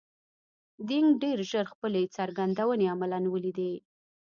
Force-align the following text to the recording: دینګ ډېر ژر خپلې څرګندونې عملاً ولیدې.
دینګ 0.87 1.09
ډېر 1.23 1.37
ژر 1.49 1.65
خپلې 1.73 2.01
څرګندونې 2.17 2.85
عملاً 2.93 3.19
ولیدې. 3.29 3.73